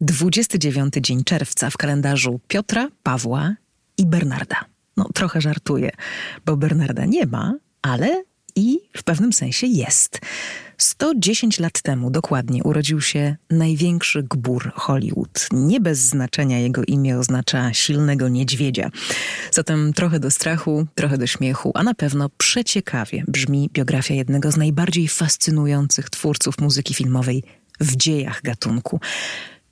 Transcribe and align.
29 0.00 0.94
dzień 1.00 1.24
czerwca 1.24 1.70
w 1.70 1.76
kalendarzu 1.76 2.40
Piotra, 2.48 2.88
Pawła 3.02 3.54
i 3.98 4.06
Bernarda. 4.06 4.64
No, 4.96 5.08
trochę 5.14 5.40
żartuję, 5.40 5.90
bo 6.46 6.56
Bernarda 6.56 7.04
nie 7.04 7.26
ma, 7.26 7.54
ale 7.82 8.24
i 8.56 8.78
w 8.96 9.02
pewnym 9.02 9.32
sensie 9.32 9.66
jest. 9.66 10.20
110 10.78 11.60
lat 11.60 11.82
temu 11.82 12.10
dokładnie 12.10 12.62
urodził 12.62 13.00
się 13.00 13.36
największy 13.50 14.22
gbur 14.22 14.72
Hollywood. 14.74 15.48
Nie 15.52 15.80
bez 15.80 15.98
znaczenia 15.98 16.58
jego 16.58 16.82
imię 16.84 17.18
oznacza 17.18 17.74
silnego 17.74 18.28
niedźwiedzia. 18.28 18.90
Zatem 19.50 19.92
trochę 19.92 20.20
do 20.20 20.30
strachu, 20.30 20.86
trochę 20.94 21.18
do 21.18 21.26
śmiechu, 21.26 21.72
a 21.74 21.82
na 21.82 21.94
pewno 21.94 22.28
przeciekawie 22.38 23.24
brzmi 23.28 23.70
biografia 23.72 24.14
jednego 24.14 24.50
z 24.50 24.56
najbardziej 24.56 25.08
fascynujących 25.08 26.10
twórców 26.10 26.58
muzyki 26.60 26.94
filmowej 26.94 27.42
w 27.80 27.96
dziejach 27.96 28.42
gatunku. 28.42 29.00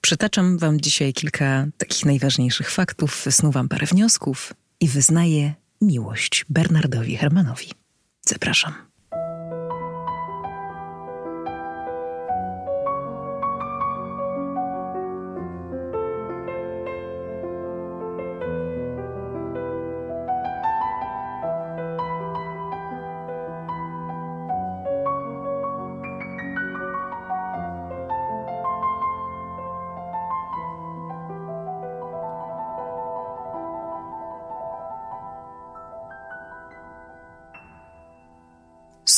Przytaczam 0.05 0.59
wam 0.59 0.80
dzisiaj 0.80 1.12
kilka 1.12 1.66
takich 1.79 2.04
najważniejszych 2.04 2.71
faktów, 2.71 3.22
wysnuwam 3.25 3.68
parę 3.68 3.86
wniosków 3.86 4.54
i 4.81 4.89
wyznaję 4.89 5.54
miłość 5.81 6.45
Bernardowi 6.49 7.17
Hermanowi. 7.17 7.71
Zapraszam. 8.22 8.93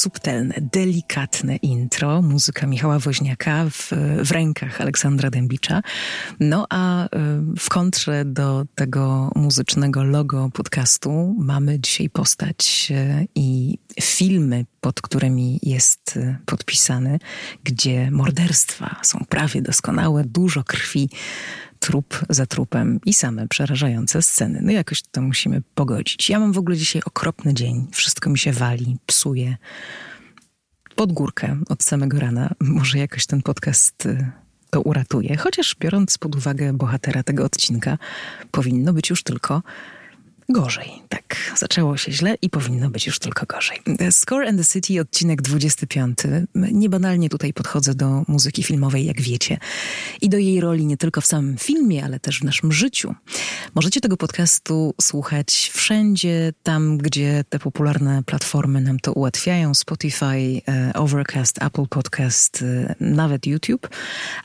Subtelne, 0.07 0.55
delikatne 0.73 1.57
intro, 1.57 2.23
muzyka 2.23 2.67
Michała 2.67 2.99
Woźniaka 2.99 3.65
w, 3.71 3.91
w 4.25 4.31
rękach 4.31 4.81
Aleksandra 4.81 5.31
Dębicza. 5.31 5.83
No 6.41 6.67
a 6.71 7.05
y, 7.05 7.09
w 7.59 7.69
kontrze 7.69 8.25
do 8.25 8.65
tego 8.75 9.31
muzycznego 9.35 10.05
logo 10.05 10.51
podcastu 10.53 11.35
mamy 11.39 11.81
dzisiaj 11.81 12.11
postać 12.11 12.89
y, 12.91 13.27
i 13.35 13.79
filmy, 14.01 14.65
pod 14.81 15.01
którymi 15.01 15.61
jest 15.63 16.17
y, 16.17 16.37
podpisany, 16.47 17.19
gdzie 17.65 18.11
morderstwa 18.11 18.97
są 19.03 19.25
prawie 19.29 19.63
doskonałe, 19.63 20.25
dużo 20.25 20.65
krwi, 20.65 21.11
trup 21.81 22.21
za 22.29 22.47
trupem 22.47 23.01
i 23.05 23.15
same 23.15 23.49
przerażające 23.49 24.23
sceny. 24.23 24.61
No 24.63 24.73
jakoś 24.73 25.03
to 25.03 25.23
musimy 25.23 25.63
pogodzić. 25.75 26.31
Ja 26.31 26.41
mam 26.41 26.53
w 26.53 26.59
ogóle 26.59 26.77
dzisiaj 26.77 27.03
okropny 27.07 27.55
dzień. 27.55 27.87
Wszystko 27.93 28.31
mi 28.31 28.39
się 28.39 28.53
wali, 28.53 28.97
psuje. 29.07 29.57
Pod 30.97 31.13
górkę 31.13 31.57
od 31.69 31.83
samego 31.83 32.19
rana. 32.19 32.51
Może 32.61 32.99
jakoś 32.99 33.27
ten 33.27 33.43
podcast 33.43 34.07
y, 34.07 34.31
to 34.71 34.81
uratuje. 34.81 35.37
Chociaż 35.37 35.77
biorąc 35.81 36.19
pod 36.19 36.37
uwagę 36.37 36.73
bohatera 36.73 37.23
tego 37.23 37.45
odcinka, 37.45 37.99
powinno 38.51 38.93
być 38.93 39.11
już 39.11 39.23
tylko 39.23 39.63
gorzej. 40.49 41.03
Tak, 41.09 41.37
zaczęło 41.57 41.97
się 41.97 42.13
źle 42.13 42.37
i 42.43 42.51
powinno 42.51 42.91
być 42.91 43.07
już 43.07 43.19
tylko 43.19 43.47
gorzej. 43.47 43.79
Score 44.11 44.49
and 44.49 44.59
the 44.59 44.65
City, 44.65 45.01
odcinek 45.01 45.43
25. 45.43 46.19
Niebanalnie 46.55 47.29
tutaj 47.29 47.53
podchodzę 47.53 47.95
do 47.95 48.23
muzyki 48.29 48.63
filmowej, 48.63 49.07
jak 49.07 49.21
wiecie, 49.21 49.59
i 50.21 50.29
do 50.29 50.39
jej 50.39 50.61
roli 50.61 50.87
nie 50.87 50.97
tylko 50.97 51.21
w 51.21 51.27
samym 51.27 51.57
filmie, 51.57 52.05
ale 52.05 52.21
też 52.21 52.41
w 52.41 52.45
naszym 52.45 52.73
życiu. 52.73 53.15
Możecie 53.75 54.01
tego 54.01 54.17
podcastu 54.17 54.95
słuchać 55.01 55.71
wszędzie, 55.75 56.53
tam 56.63 56.99
gdzie 56.99 57.45
te 57.49 57.59
popularne 57.59 58.23
platformy 58.23 58.81
nam 58.81 59.01
to 59.01 59.13
ułatwiają: 59.13 59.75
Spotify, 59.75 60.63
e, 60.69 60.93
Overcast, 60.95 61.63
Apple 61.63 61.87
Podcast, 61.87 62.63
e, 62.63 62.95
nawet 63.01 63.47
YouTube. 63.47 63.89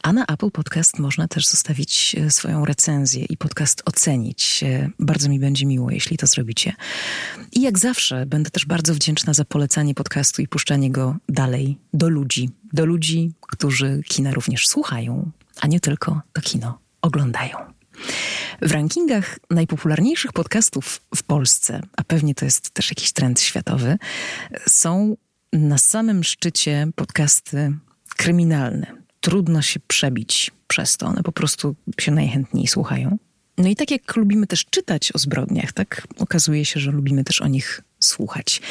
A 0.03 0.13
na 0.13 0.25
Apple 0.25 0.51
Podcast 0.51 0.99
można 0.99 1.27
też 1.27 1.47
zostawić 1.47 2.15
e, 2.15 2.31
swoją 2.31 2.65
recenzję 2.65 3.25
i 3.25 3.37
podcast 3.37 3.81
ocenić. 3.85 4.63
Bardzo 4.99 5.29
mi 5.29 5.39
będzie 5.39 5.65
miło 5.65 5.90
jeśli 5.93 6.17
to 6.17 6.27
zrobicie. 6.27 6.73
I 7.51 7.61
jak 7.61 7.79
zawsze 7.79 8.25
będę 8.25 8.49
też 8.49 8.65
bardzo 8.65 8.93
wdzięczna 8.93 9.33
za 9.33 9.45
polecanie 9.45 9.93
podcastu 9.95 10.41
i 10.41 10.47
puszczanie 10.47 10.91
go 10.91 11.15
dalej 11.29 11.77
do 11.93 12.09
ludzi. 12.09 12.49
Do 12.73 12.85
ludzi, 12.85 13.31
którzy 13.41 14.01
kina 14.07 14.31
również 14.31 14.67
słuchają, 14.67 15.31
a 15.61 15.67
nie 15.67 15.79
tylko 15.79 16.21
to 16.33 16.41
kino 16.41 16.79
oglądają. 17.01 17.57
W 18.61 18.71
rankingach 18.71 19.39
najpopularniejszych 19.49 20.33
podcastów 20.33 21.01
w 21.15 21.23
Polsce, 21.23 21.81
a 21.97 22.03
pewnie 22.03 22.35
to 22.35 22.45
jest 22.45 22.71
też 22.71 22.89
jakiś 22.89 23.11
trend 23.11 23.41
światowy, 23.41 23.97
są 24.69 25.17
na 25.53 25.77
samym 25.77 26.23
szczycie 26.23 26.87
podcasty 26.95 27.73
kryminalne. 28.17 28.87
Trudno 29.21 29.61
się 29.61 29.79
przebić 29.79 30.51
przez 30.67 30.97
to, 30.97 31.05
one 31.05 31.23
po 31.23 31.31
prostu 31.31 31.75
się 31.99 32.11
najchętniej 32.11 32.67
słuchają. 32.67 33.17
No 33.57 33.67
i 33.67 33.75
tak 33.75 33.91
jak 33.91 34.15
lubimy 34.15 34.47
też 34.47 34.65
czytać 34.65 35.11
o 35.11 35.19
zbrodniach, 35.19 35.73
tak 35.73 36.07
okazuje 36.17 36.65
się, 36.65 36.79
że 36.79 36.91
lubimy 36.91 37.23
też 37.23 37.41
o 37.41 37.47
nich 37.47 37.81
słuchać. 37.99 38.61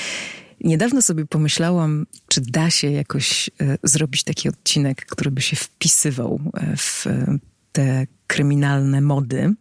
Niedawno 0.61 1.03
sobie 1.03 1.27
pomyślałam, 1.27 2.07
czy 2.29 2.41
da 2.41 2.71
się 2.71 2.91
jakoś 2.91 3.51
e, 3.61 3.79
zrobić 3.83 4.25
taki 4.25 4.49
odcinek, 4.49 5.07
który 5.07 5.31
by 5.31 5.41
się 5.41 5.57
wpisywał 5.57 6.41
e, 6.55 6.77
w 6.77 7.07
te 7.73 8.07
kryminalne 8.27 9.01
mody. 9.01 9.55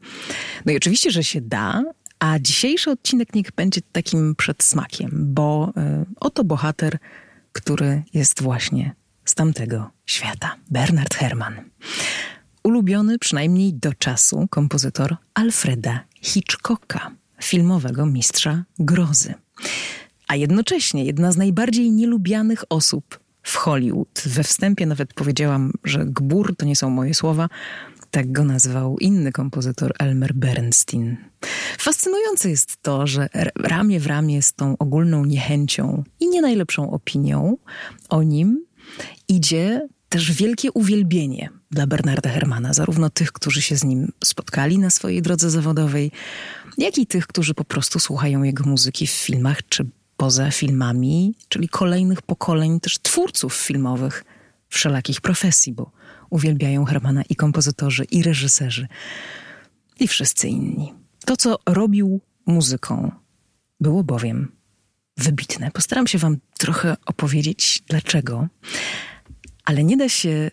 No 0.65 0.71
i 0.71 0.77
oczywiście, 0.77 1.11
że 1.11 1.23
się 1.23 1.41
da, 1.41 1.83
a 2.19 2.39
dzisiejszy 2.39 2.91
odcinek 2.91 3.35
niech 3.35 3.51
będzie 3.51 3.81
takim 3.91 4.35
przedsmakiem, 4.35 5.09
bo 5.13 5.73
e, 5.77 6.05
oto 6.15 6.43
bohater, 6.43 6.97
który 7.51 8.03
jest 8.13 8.41
właśnie 8.41 8.95
z 9.25 9.35
tamtego 9.35 9.91
świata. 10.05 10.55
Bernard 10.71 11.15
Herrmann 11.15 11.69
ulubiony 12.63 13.19
przynajmniej 13.19 13.73
do 13.73 13.93
czasu 13.93 14.47
kompozytor 14.49 15.15
Alfreda 15.33 15.99
Hitchcocka, 16.21 17.11
filmowego 17.41 18.05
mistrza 18.05 18.63
grozy. 18.79 19.33
A 20.27 20.35
jednocześnie 20.35 21.05
jedna 21.05 21.31
z 21.31 21.37
najbardziej 21.37 21.91
nielubianych 21.91 22.63
osób 22.69 23.19
w 23.43 23.55
Hollywood. 23.55 24.21
We 24.25 24.43
wstępie 24.43 24.85
nawet 24.85 25.13
powiedziałam, 25.13 25.73
że 25.83 26.05
gbur 26.05 26.55
to 26.55 26.65
nie 26.65 26.75
są 26.75 26.89
moje 26.89 27.13
słowa. 27.13 27.49
Tak 28.11 28.31
go 28.31 28.43
nazwał 28.43 28.97
inny 28.97 29.31
kompozytor 29.31 29.93
Elmer 29.99 30.33
Bernstein. 30.33 31.17
Fascynujące 31.77 32.49
jest 32.49 32.77
to, 32.81 33.07
że 33.07 33.29
ramię 33.55 33.99
w 33.99 34.07
ramię 34.07 34.41
z 34.41 34.53
tą 34.53 34.77
ogólną 34.77 35.25
niechęcią 35.25 36.03
i 36.19 36.29
nie 36.29 36.41
najlepszą 36.41 36.91
opinią 36.91 37.57
o 38.09 38.23
nim 38.23 38.65
idzie 39.27 39.87
też 40.09 40.31
wielkie 40.31 40.71
uwielbienie 40.71 41.49
dla 41.71 41.87
Bernarda 41.87 42.29
Hermana, 42.29 42.73
zarówno 42.73 43.09
tych, 43.09 43.31
którzy 43.31 43.61
się 43.61 43.75
z 43.75 43.83
nim 43.83 44.11
spotkali 44.23 44.79
na 44.79 44.89
swojej 44.89 45.21
drodze 45.21 45.49
zawodowej, 45.49 46.11
jak 46.77 46.97
i 46.97 47.07
tych, 47.07 47.27
którzy 47.27 47.53
po 47.53 47.63
prostu 47.63 47.99
słuchają 47.99 48.43
jego 48.43 48.63
muzyki 48.63 49.07
w 49.07 49.11
filmach 49.11 49.57
czy 49.69 49.85
poza 50.17 50.51
filmami, 50.51 51.35
czyli 51.49 51.69
kolejnych 51.69 52.21
pokoleń 52.21 52.79
też 52.79 52.99
twórców 52.99 53.55
filmowych 53.55 54.25
wszelakich 54.69 55.21
profesji, 55.21 55.73
bo 55.73 55.91
uwielbiają 56.29 56.85
Hermana 56.85 57.23
i 57.29 57.35
kompozytorzy, 57.35 58.03
i 58.03 58.23
reżyserzy, 58.23 58.87
i 59.99 60.07
wszyscy 60.07 60.47
inni. 60.47 60.93
To, 61.25 61.37
co 61.37 61.59
robił 61.65 62.21
muzyką, 62.45 63.11
było 63.79 64.03
bowiem 64.03 64.51
wybitne. 65.17 65.71
Postaram 65.71 66.07
się 66.07 66.17
Wam 66.17 66.37
trochę 66.57 66.97
opowiedzieć, 67.05 67.83
dlaczego, 67.87 68.47
ale 69.65 69.83
nie 69.83 69.97
da 69.97 70.09
się 70.09 70.51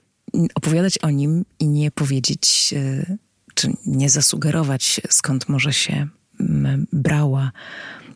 opowiadać 0.55 0.99
o 0.99 1.11
nim 1.11 1.45
i 1.59 1.69
nie 1.69 1.91
powiedzieć, 1.91 2.75
e, 2.77 3.17
czy 3.55 3.73
nie 3.87 4.11
zasugerować, 4.11 5.01
skąd 5.11 5.49
może 5.49 5.73
się 5.73 6.09
brała 6.93 7.53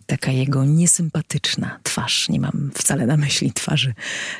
taka 0.07 0.33
jego 0.33 0.65
niesympatyczna 0.65 1.81
twarz. 1.83 2.29
Nie 2.29 2.41
mam 2.41 2.71
wcale 2.75 3.07
na 3.07 3.17
myśli 3.17 3.53
twarzy 3.53 3.95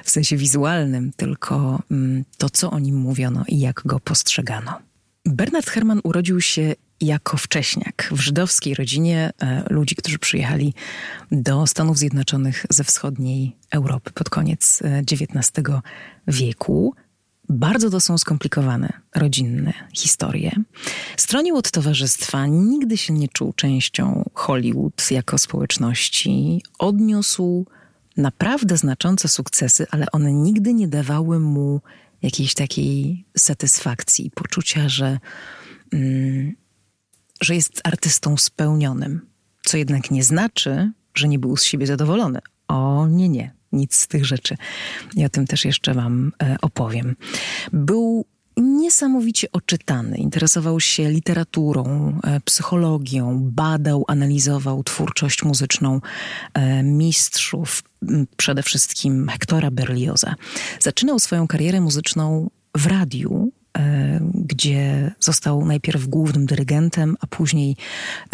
w 0.05 0.11
sensie 0.11 0.37
wizualnym, 0.37 1.13
tylko 1.17 1.83
to, 2.39 2.51
co 2.51 2.71
o 2.71 2.79
nim 2.79 2.97
mówiono 2.97 3.45
i 3.49 3.61
jak 3.61 3.83
go 3.85 4.01
postrzegano. 4.01 4.79
Bernard 5.27 5.71
Herrmann 5.71 6.01
urodził 6.05 6.41
się 6.41 6.75
jako 7.01 7.37
wcześniak 7.37 8.09
w 8.13 8.21
żydowskiej 8.21 8.75
rodzinie 8.75 9.31
e, 9.43 9.65
ludzi, 9.71 9.97
którzy 9.97 10.19
przyjechali 10.19 10.75
do 11.33 11.67
Stanów 11.67 11.99
Zjednoczonych 11.99 12.67
ze 12.71 12.85
wschodniej 12.85 13.57
Europy 13.71 14.11
pod 14.15 14.31
koniec 14.31 14.83
XIX 15.13 15.53
e, 15.69 15.81
wieku. 16.29 16.95
Bardzo 17.53 17.91
to 17.91 18.01
są 18.01 18.19
skomplikowane, 18.19 18.93
rodzinne 19.15 19.73
historie. 19.93 20.53
Stronił 21.17 21.57
od 21.57 21.71
towarzystwa, 21.71 22.47
nigdy 22.47 22.97
się 22.97 23.13
nie 23.13 23.29
czuł 23.29 23.53
częścią 23.53 24.31
Hollywood 24.35 25.11
jako 25.11 25.39
społeczności. 25.39 26.63
Odniósł 26.79 27.67
naprawdę 28.17 28.77
znaczące 28.77 29.29
sukcesy, 29.29 29.87
ale 29.91 30.07
one 30.13 30.33
nigdy 30.33 30.75
nie 30.75 30.89
dawały 30.89 31.41
mu 31.41 31.81
jakiejś 32.23 32.55
takiej 32.55 33.25
satysfakcji, 33.39 34.31
poczucia, 34.35 34.89
że, 34.89 35.19
mm, 35.93 36.53
że 37.41 37.55
jest 37.55 37.81
artystą 37.85 38.37
spełnionym. 38.37 39.21
Co 39.63 39.77
jednak 39.77 40.11
nie 40.11 40.25
znaczy, 40.25 40.93
że 41.15 41.29
nie 41.29 41.39
był 41.39 41.57
z 41.57 41.63
siebie 41.63 41.87
zadowolony. 41.87 42.39
O 42.69 43.07
nie, 43.09 43.29
nie, 43.29 43.55
nic 43.73 43.97
z 43.97 44.09
tych 44.09 44.27
rzeczy. 44.27 44.57
O 45.27 45.29
tym 45.29 45.47
też 45.47 45.65
jeszcze 45.65 45.95
Wam 45.95 46.33
e, 46.43 46.57
opowiem. 46.63 47.17
Był 47.73 48.27
niesamowicie 48.57 49.53
oczytany. 49.53 50.17
Interesował 50.17 50.81
się 50.81 51.11
literaturą, 51.11 52.19
e, 52.25 52.41
psychologią, 52.41 53.39
badał, 53.43 54.05
analizował 54.09 54.85
twórczość 54.85 55.43
muzyczną 55.43 56.01
e, 56.55 56.83
mistrzów, 56.83 57.83
przede 58.37 58.63
wszystkim 58.63 59.29
Hektora 59.29 59.71
Berlioza. 59.71 60.35
Zaczynał 60.81 61.19
swoją 61.19 61.47
karierę 61.47 61.81
muzyczną 61.81 62.51
w 62.77 62.87
radiu, 62.87 63.53
gdzie 64.35 65.13
został 65.21 65.67
najpierw 65.67 66.07
głównym 66.07 66.47
dyrygentem, 66.47 67.17
a 67.21 67.27
później 67.27 67.77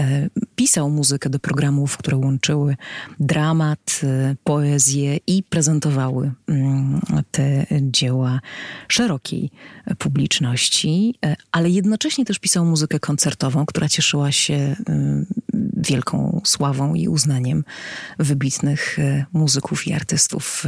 e, 0.00 0.28
pisał 0.56 0.90
muzykę 0.90 1.30
do 1.30 1.38
programów, 1.38 1.96
które 1.96 2.16
łączyły 2.16 2.76
dramat, 3.20 4.00
e, 4.02 4.36
poezję 4.44 5.18
i 5.26 5.42
prezentowały 5.42 6.32
mm, 6.46 7.00
te 7.30 7.66
dzieła 7.80 8.40
szerokiej 8.88 9.50
publiczności, 9.98 11.14
ale 11.52 11.70
jednocześnie 11.70 12.24
też 12.24 12.38
pisał 12.38 12.64
muzykę 12.64 13.00
koncertową, 13.00 13.66
która 13.66 13.88
cieszyła 13.88 14.32
się 14.32 14.76
wielką 15.76 16.40
sławą 16.44 16.94
i 16.94 17.08
uznaniem 17.08 17.64
wybitnych 18.18 18.96
muzyków 19.32 19.86
i 19.86 19.92
artystów 19.92 20.64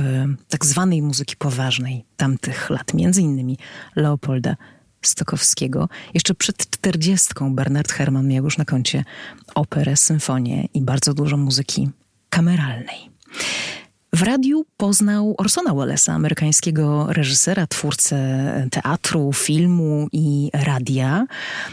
tak 0.48 0.66
zwanej 0.66 1.02
muzyki 1.02 1.36
poważnej 1.36 2.04
tamtych 2.16 2.70
lat, 2.70 2.94
między 2.94 3.22
innymi 3.22 3.58
Leopolda 3.96 4.56
Stokowskiego. 5.02 5.88
Jeszcze 6.14 6.34
przed 6.34 6.70
czterdziestką 6.70 7.54
Bernard 7.54 7.92
Herrmann 7.92 8.28
miał 8.28 8.44
już 8.44 8.58
na 8.58 8.64
koncie 8.64 9.04
operę, 9.54 9.96
symfonię 9.96 10.68
i 10.74 10.82
bardzo 10.82 11.14
dużo 11.14 11.36
muzyki 11.36 11.90
kameralnej. 12.30 13.10
W 14.12 14.22
radiu 14.22 14.64
poznał 14.76 15.34
Orsona 15.38 15.74
Wellesa, 15.74 16.12
amerykańskiego 16.12 17.06
reżysera, 17.08 17.66
twórcę 17.66 18.68
teatru, 18.70 19.32
filmu 19.32 20.08
i 20.12 20.50
radia. 20.52 21.26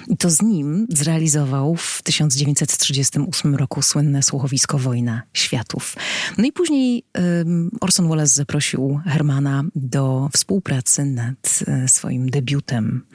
I 0.08 0.18
to 0.18 0.30
z 0.30 0.42
nim 0.42 0.88
zrealizował 0.90 1.76
w 1.76 2.02
1938 2.04 3.56
roku 3.56 3.82
słynne 3.82 4.24
słuchowisko 4.24 4.78
Wojna 4.78 5.22
Światów. 5.34 5.96
No 6.38 6.46
i 6.46 6.52
później 6.52 7.04
um, 7.16 7.72
Orson 7.82 8.10
Welles 8.10 8.34
zaprosił 8.34 9.00
Hermana 9.06 9.64
do 9.76 10.30
współpracy 10.34 11.06
nad 11.06 11.60
e, 11.68 11.88
swoim 11.88 12.30
debiutem 12.30 13.06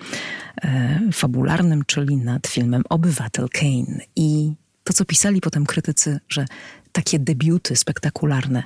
e, 0.63 1.01
fabularnym, 1.13 1.85
czyli 1.87 2.17
nad 2.17 2.47
filmem 2.47 2.83
Obywatel 2.89 3.49
Kane. 3.49 4.01
I 4.17 4.53
to, 4.85 4.93
co 4.93 5.05
pisali 5.05 5.41
potem 5.41 5.67
krytycy, 5.67 6.21
że 6.29 6.47
takie 6.93 7.19
debiuty 7.19 7.77
spektakularne 7.77 8.63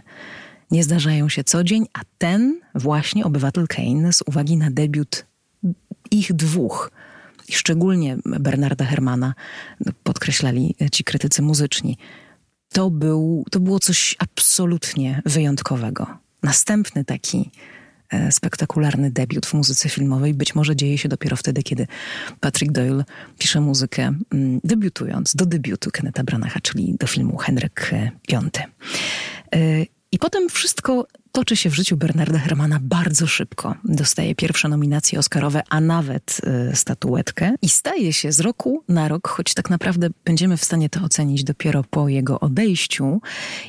nie 0.70 0.84
zdarzają 0.84 1.28
się 1.28 1.44
co 1.44 1.64
dzień, 1.64 1.86
a 1.92 2.00
ten 2.18 2.60
właśnie 2.74 3.24
obywatel 3.24 3.66
Kane 3.68 4.12
z 4.12 4.22
uwagi 4.26 4.56
na 4.56 4.70
debiut 4.70 5.26
ich 6.10 6.32
dwóch, 6.32 6.90
szczególnie 7.50 8.16
Bernarda 8.24 8.84
Hermana, 8.84 9.34
podkreślali 10.02 10.76
ci 10.92 11.04
krytycy 11.04 11.42
muzyczni, 11.42 11.98
to, 12.72 12.90
był, 12.90 13.44
to 13.50 13.60
było 13.60 13.78
coś 13.78 14.16
absolutnie 14.18 15.22
wyjątkowego. 15.26 16.06
Następny 16.42 17.04
taki 17.04 17.50
e, 18.10 18.32
spektakularny 18.32 19.10
debiut 19.10 19.46
w 19.46 19.54
muzyce 19.54 19.88
filmowej 19.88 20.34
być 20.34 20.54
może 20.54 20.76
dzieje 20.76 20.98
się 20.98 21.08
dopiero 21.08 21.36
wtedy, 21.36 21.62
kiedy 21.62 21.86
Patrick 22.40 22.72
Doyle 22.72 23.04
pisze 23.38 23.60
muzykę 23.60 24.02
mm, 24.02 24.60
debiutując 24.64 25.34
do 25.34 25.46
debiutu 25.46 25.90
Kenneta 25.90 26.24
Branacha, 26.24 26.60
czyli 26.60 26.96
do 26.98 27.06
filmu 27.06 27.36
Henryk 27.36 27.90
V. 27.92 28.10
I 30.14 30.18
potem 30.18 30.48
wszystko 30.48 31.06
toczy 31.32 31.56
się 31.56 31.70
w 31.70 31.74
życiu 31.74 31.96
Bernarda 31.96 32.38
Hermana 32.38 32.78
bardzo 32.82 33.26
szybko. 33.26 33.74
Dostaje 33.84 34.34
pierwsze 34.34 34.68
nominacje 34.68 35.18
Oscarowe, 35.18 35.62
a 35.68 35.80
nawet 35.80 36.40
y, 36.72 36.76
statuetkę 36.76 37.54
i 37.62 37.68
staje 37.68 38.12
się 38.12 38.32
z 38.32 38.40
roku 38.40 38.84
na 38.88 39.08
rok, 39.08 39.28
choć 39.28 39.54
tak 39.54 39.70
naprawdę 39.70 40.08
będziemy 40.24 40.56
w 40.56 40.64
stanie 40.64 40.88
to 40.88 41.00
ocenić 41.00 41.44
dopiero 41.44 41.84
po 41.90 42.08
jego 42.08 42.40
odejściu, 42.40 43.20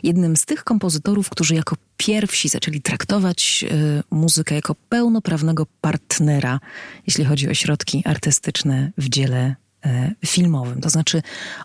jednym 0.04 0.38
z 0.38 0.46
tych 0.46 0.64
kompozytorów, 0.64 1.30
którzy 1.30 1.56
jako 1.56 1.76
pierwsi 1.98 2.50
zaczęli 2.50 2.82
traktować 2.82 3.66
y, 3.72 4.04
muzykę 4.12 4.56
jako 4.56 4.76
pełnoprawnego 4.90 5.66
partnera, 5.82 6.60
jeśli 7.08 7.26
chodzi 7.26 7.50
o 7.50 7.54
środki 7.54 8.02
artystyczne 8.06 8.92
w 8.98 9.10
dziele 9.10 9.56
y, 9.86 9.90
filmowym. 10.26 10.82
To 10.82 10.90
znaczy 10.90 11.22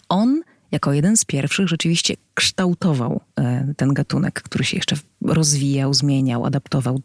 on 0.09 0.43
jako 0.73 0.93
jeden 0.93 1.17
z 1.17 1.25
pierwszych 1.25 1.69
rzeczywiście 1.69 2.15
kształtował 2.35 3.21
e, 3.39 3.75
ten 3.77 3.95
gatunek, 3.95 4.43
który 4.43 4.65
się 4.65 4.77
jeszcze 4.77 4.97
rozwijał, 5.25 5.95
zmieniał, 5.95 6.47
adaptował 6.47 7.01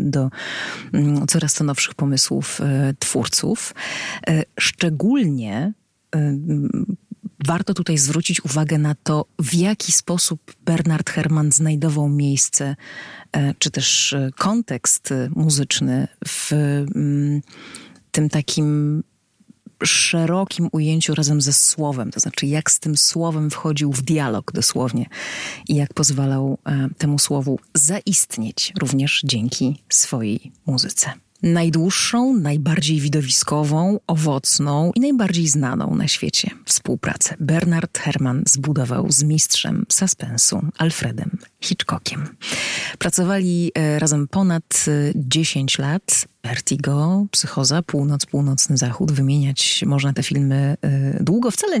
do 0.00 0.30
mm, 0.92 1.26
coraz 1.26 1.54
to 1.54 1.64
nowszych 1.64 1.94
pomysłów 1.94 2.60
e, 2.60 2.94
twórców. 2.98 3.74
E, 4.28 4.42
szczególnie 4.60 5.72
warto 7.46 7.74
tutaj 7.74 7.98
zwrócić 7.98 8.44
uwagę 8.44 8.78
na 8.78 8.94
to, 9.02 9.24
w 9.38 9.54
jaki 9.54 9.92
sposób 9.92 10.54
Bernard 10.64 11.10
Herrmann 11.10 11.52
znajdował 11.52 12.08
miejsce, 12.08 12.76
czy 13.58 13.70
też 13.70 14.14
kontekst 14.36 15.14
muzyczny 15.34 16.08
w 16.28 16.52
mm, 16.52 17.40
tym 18.10 18.28
takim 18.28 19.02
szerokim 19.84 20.68
ujęciu 20.72 21.14
razem 21.14 21.40
ze 21.40 21.52
słowem, 21.52 22.10
to 22.10 22.20
znaczy 22.20 22.46
jak 22.46 22.70
z 22.70 22.80
tym 22.80 22.96
słowem 22.96 23.50
wchodził 23.50 23.92
w 23.92 24.02
dialog 24.02 24.52
dosłownie 24.52 25.06
i 25.68 25.74
jak 25.74 25.94
pozwalał 25.94 26.58
e, 26.66 26.88
temu 26.98 27.18
słowu 27.18 27.58
zaistnieć 27.74 28.72
również 28.80 29.20
dzięki 29.24 29.82
swojej 29.88 30.52
muzyce 30.66 31.12
najdłuższą, 31.42 32.36
najbardziej 32.36 33.00
widowiskową, 33.00 34.00
owocną 34.06 34.92
i 34.94 35.00
najbardziej 35.00 35.48
znaną 35.48 35.94
na 35.94 36.08
świecie 36.08 36.50
współpracę 36.64 37.34
Bernard 37.40 37.98
Herrmann 37.98 38.42
zbudował 38.46 39.12
z 39.12 39.22
mistrzem 39.22 39.86
suspensu 39.92 40.62
Alfredem 40.78 41.38
Hitchcockiem. 41.60 42.28
Pracowali 42.98 43.72
e, 43.74 43.98
razem 43.98 44.28
ponad 44.28 44.84
10 45.14 45.80
e, 45.80 45.82
lat. 45.82 46.28
Vertigo, 46.44 47.26
Psychoza, 47.30 47.82
Północ, 47.82 48.26
Północny 48.26 48.76
Zachód. 48.76 49.12
Wymieniać 49.12 49.84
można 49.86 50.12
te 50.12 50.22
filmy 50.22 50.76
e, 50.82 51.24
długo. 51.24 51.50
Wcale 51.50 51.76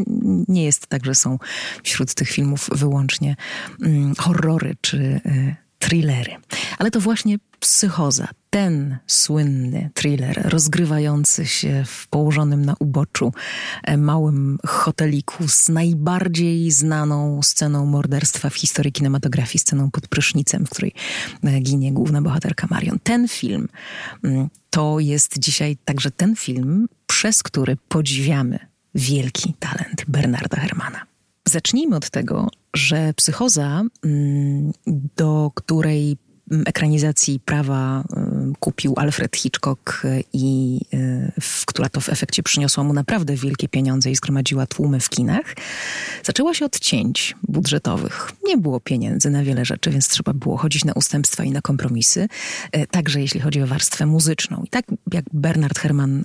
nie 0.48 0.64
jest 0.64 0.86
tak, 0.86 1.04
że 1.04 1.14
są 1.14 1.38
wśród 1.82 2.14
tych 2.14 2.28
filmów 2.28 2.68
wyłącznie 2.72 3.36
mm, 3.82 4.14
horrory 4.14 4.76
czy 4.80 5.20
thrillery. 5.78 6.36
Ale 6.78 6.90
to 6.90 7.00
właśnie 7.00 7.38
Psychoza, 7.60 8.28
ten 8.56 8.98
słynny 9.06 9.90
thriller 9.94 10.40
rozgrywający 10.44 11.46
się 11.46 11.84
w 11.86 12.08
położonym 12.08 12.64
na 12.64 12.74
uboczu 12.78 13.32
e, 13.82 13.96
małym 13.96 14.58
hoteliku 14.66 15.48
z 15.48 15.68
najbardziej 15.68 16.70
znaną 16.70 17.42
sceną 17.42 17.86
morderstwa 17.86 18.50
w 18.50 18.54
historii 18.54 18.92
kinematografii, 18.92 19.58
sceną 19.58 19.90
pod 19.90 20.08
prysznicem, 20.08 20.66
w 20.66 20.70
której 20.70 20.92
e, 21.44 21.60
ginie 21.60 21.92
główna 21.92 22.22
bohaterka 22.22 22.66
Marion. 22.70 22.98
Ten 23.02 23.28
film 23.28 23.68
mm, 24.24 24.48
to 24.70 25.00
jest 25.00 25.38
dzisiaj 25.38 25.76
także 25.84 26.10
ten 26.10 26.36
film, 26.36 26.88
przez 27.06 27.42
który 27.42 27.76
podziwiamy 27.88 28.58
wielki 28.94 29.54
talent 29.58 30.04
Bernarda 30.08 30.60
Hermana. 30.60 31.00
Zacznijmy 31.48 31.96
od 31.96 32.10
tego, 32.10 32.48
że 32.74 33.14
psychoza, 33.14 33.82
mm, 34.04 34.72
do 35.16 35.50
której 35.54 36.16
ekranizacji 36.66 37.40
prawa 37.40 38.04
kupił 38.60 38.94
Alfred 38.96 39.36
Hitchcock 39.36 40.04
y, 40.04 40.24
i 40.32 40.80
y, 40.94 41.32
w, 41.40 41.66
która 41.66 41.88
to 41.88 42.00
w 42.00 42.08
efekcie 42.08 42.42
przyniosła 42.42 42.84
mu 42.84 42.92
naprawdę 42.92 43.36
wielkie 43.36 43.68
pieniądze 43.68 44.10
i 44.10 44.16
zgromadziła 44.16 44.66
tłumy 44.66 45.00
w 45.00 45.08
kinach, 45.08 45.54
zaczęła 46.24 46.54
się 46.54 46.64
od 46.64 46.78
cięć 46.78 47.34
budżetowych. 47.48 48.32
Nie 48.44 48.56
było 48.56 48.80
pieniędzy 48.80 49.30
na 49.30 49.44
wiele 49.44 49.64
rzeczy, 49.64 49.90
więc 49.90 50.08
trzeba 50.08 50.32
było 50.32 50.56
chodzić 50.56 50.84
na 50.84 50.92
ustępstwa 50.92 51.44
i 51.44 51.50
na 51.50 51.60
kompromisy, 51.60 52.28
także 52.90 53.20
jeśli 53.20 53.40
chodzi 53.40 53.62
o 53.62 53.66
warstwę 53.66 54.06
muzyczną. 54.06 54.62
I 54.64 54.68
tak 54.68 54.84
jak 55.12 55.24
Bernard 55.32 55.78
Herrmann 55.78 56.24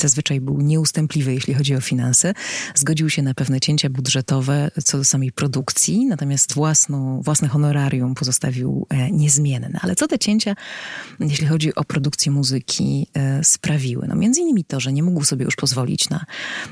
zazwyczaj 0.00 0.40
był 0.40 0.60
nieustępliwy, 0.60 1.34
jeśli 1.34 1.54
chodzi 1.54 1.74
o 1.74 1.80
finanse, 1.80 2.32
zgodził 2.74 3.10
się 3.10 3.22
na 3.22 3.34
pewne 3.34 3.60
cięcia 3.60 3.90
budżetowe 3.90 4.70
co 4.84 4.98
do 4.98 5.04
samej 5.04 5.32
produkcji, 5.32 6.06
natomiast 6.06 6.54
własną, 6.54 7.22
własne 7.22 7.48
honorarium 7.48 8.14
pozostawił 8.14 8.86
e, 8.88 9.10
niezmienne 9.10 9.39
Ale 9.82 9.96
co 9.96 10.06
te 10.06 10.18
cięcia, 10.18 10.54
jeśli 11.20 11.46
chodzi 11.46 11.74
o 11.74 11.84
produkcję 11.84 12.32
muzyki, 12.32 13.06
e, 13.14 13.44
sprawiły? 13.44 14.08
No 14.08 14.14
między 14.14 14.40
innymi 14.40 14.64
to, 14.64 14.80
że 14.80 14.92
nie 14.92 15.02
mógł 15.02 15.24
sobie 15.24 15.44
już 15.44 15.56
pozwolić 15.56 16.10
na, 16.10 16.24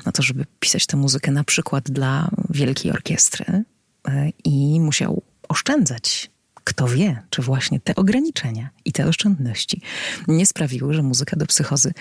na 0.06 0.12
to, 0.12 0.22
żeby 0.22 0.46
pisać 0.60 0.86
tę 0.86 0.96
muzykę 0.96 1.32
na 1.32 1.44
przykład 1.44 1.90
dla 1.90 2.30
wielkiej 2.50 2.92
orkiestry 2.92 3.64
e, 4.08 4.32
i 4.44 4.80
musiał 4.80 5.22
oszczędzać 5.48 6.30
kto 6.68 6.88
wie, 6.88 7.22
czy 7.30 7.42
właśnie 7.42 7.80
te 7.80 7.94
ograniczenia 7.94 8.70
i 8.84 8.92
te 8.92 9.06
oszczędności 9.06 9.80
nie 10.28 10.46
sprawiły, 10.46 10.94
że 10.94 11.02
muzyka 11.02 11.36
do 11.36 11.46
psychozy 11.46 11.92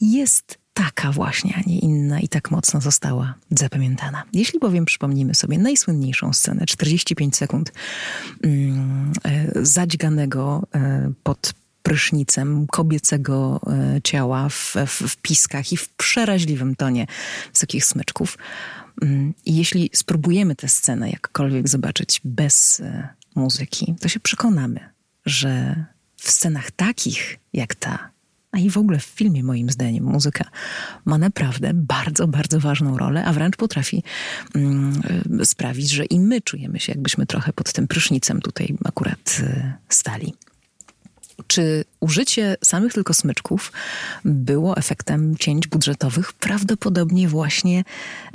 jest 0.00 0.58
taka 0.74 1.12
właśnie, 1.12 1.54
a 1.56 1.68
nie 1.68 1.78
inna 1.78 2.20
i 2.20 2.28
tak 2.28 2.50
mocno 2.50 2.80
została 2.80 3.34
zapamiętana. 3.50 4.22
Jeśli 4.32 4.58
bowiem 4.58 4.84
przypomnimy 4.84 5.34
sobie 5.34 5.58
najsłynniejszą 5.58 6.32
scenę, 6.32 6.66
45 6.66 7.36
sekund 7.36 7.72
mm, 8.42 9.12
e, 9.24 9.64
zadźganego 9.64 10.66
e, 10.74 11.12
pod 11.22 11.52
prysznicem 11.82 12.66
kobiecego 12.66 13.60
e, 13.66 14.02
ciała 14.02 14.48
w, 14.48 14.74
w, 14.86 14.90
w 14.90 15.16
piskach 15.16 15.72
i 15.72 15.76
w 15.76 15.88
przeraźliwym 15.88 16.76
tonie 16.76 17.06
wysokich 17.52 17.84
smyczków. 17.84 18.38
Mm, 19.02 19.34
I 19.44 19.56
jeśli 19.56 19.90
spróbujemy 19.94 20.56
tę 20.56 20.68
scenę 20.68 21.10
jakkolwiek 21.10 21.68
zobaczyć 21.68 22.20
bez 22.24 22.82
muzyki, 23.34 23.94
to 24.00 24.08
się 24.08 24.20
przekonamy, 24.20 24.80
że 25.26 25.84
w 26.16 26.30
scenach 26.30 26.70
takich 26.70 27.38
jak 27.52 27.74
ta, 27.74 28.10
a 28.52 28.58
i 28.58 28.70
w 28.70 28.78
ogóle 28.78 28.98
w 28.98 29.04
filmie, 29.04 29.44
moim 29.44 29.70
zdaniem, 29.70 30.04
muzyka 30.04 30.44
ma 31.04 31.18
naprawdę 31.18 31.70
bardzo, 31.74 32.28
bardzo 32.28 32.60
ważną 32.60 32.98
rolę, 32.98 33.24
a 33.24 33.32
wręcz 33.32 33.56
potrafi 33.56 34.02
mm, 34.54 35.02
sprawić, 35.44 35.90
że 35.90 36.04
i 36.04 36.20
my 36.20 36.40
czujemy 36.40 36.80
się, 36.80 36.92
jakbyśmy 36.92 37.26
trochę 37.26 37.52
pod 37.52 37.72
tym 37.72 37.88
prysznicem 37.88 38.40
tutaj 38.40 38.76
akurat 38.84 39.40
y, 39.40 39.72
stali. 39.88 40.34
Czy 41.46 41.84
użycie 42.00 42.56
samych 42.64 42.92
tylko 42.92 43.14
smyczków 43.14 43.72
było 44.24 44.76
efektem 44.76 45.36
cięć 45.36 45.66
budżetowych? 45.66 46.32
Prawdopodobnie 46.32 47.28
właśnie 47.28 47.84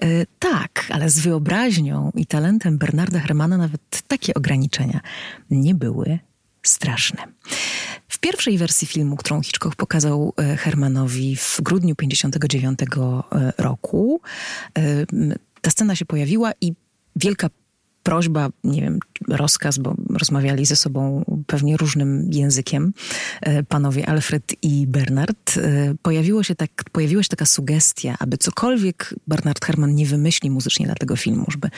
y, 0.04 0.26
tak, 0.40 0.86
ale 0.90 1.10
z 1.10 1.20
wyobraźnią 1.20 2.12
i 2.16 2.26
talentem 2.26 2.78
Bernarda 2.78 3.20
Hermana 3.20 3.58
nawet 3.58 4.02
takie 4.08 4.34
ograniczenia 4.34 5.00
nie 5.50 5.76
były 5.76 6.20
straszne. 6.68 7.24
W 8.08 8.20
pierwszej 8.20 8.58
wersji 8.58 8.88
filmu, 8.88 9.16
którą 9.16 9.42
Hitchcock 9.42 9.76
pokazał 9.76 10.34
e, 10.38 10.58
Hermanowi 10.58 11.36
w 11.36 11.62
grudniu 11.62 11.96
1959 11.96 12.80
e, 13.32 13.54
roku, 13.58 14.22
e, 14.78 15.06
ta 15.62 15.72
scena 15.72 15.96
się 15.96 16.06
pojawiła 16.06 16.52
i 16.62 16.74
wielka 17.16 17.50
prośba, 18.04 18.50
nie 18.64 18.82
wiem, 18.82 19.00
rozkaz, 19.28 19.78
bo 19.78 19.96
rozmawiali 20.10 20.66
ze 20.66 20.76
sobą 20.76 21.26
pewnie 21.48 21.78
różnym 21.78 22.30
językiem, 22.32 22.94
panowie 23.70 24.10
Alfred 24.10 24.54
i 24.62 24.88
Bernard, 24.88 25.60
pojawiło 26.02 26.44
się 26.44 26.56
tak, 26.56 26.70
pojawiła 26.92 27.24
się 27.24 27.30
taka 27.30 27.46
sugestia, 27.46 28.16
aby 28.20 28.38
cokolwiek 28.38 29.16
Bernard 29.28 29.66
Herman 29.66 29.96
nie 29.96 30.06
wymyśli 30.06 30.52
muzycznie 30.52 30.86
dla 30.86 30.96
tego 30.96 31.16
filmu, 31.16 31.46
żeby 31.48 31.70